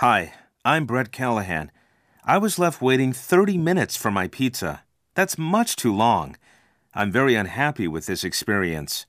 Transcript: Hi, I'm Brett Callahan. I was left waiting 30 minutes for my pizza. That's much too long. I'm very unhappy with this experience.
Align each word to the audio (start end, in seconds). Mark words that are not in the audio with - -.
Hi, 0.00 0.32
I'm 0.64 0.86
Brett 0.86 1.12
Callahan. 1.12 1.70
I 2.24 2.38
was 2.38 2.58
left 2.58 2.80
waiting 2.80 3.12
30 3.12 3.58
minutes 3.58 3.98
for 3.98 4.10
my 4.10 4.28
pizza. 4.28 4.82
That's 5.14 5.36
much 5.36 5.76
too 5.76 5.94
long. 5.94 6.38
I'm 6.94 7.12
very 7.12 7.34
unhappy 7.34 7.86
with 7.86 8.06
this 8.06 8.24
experience. 8.24 9.04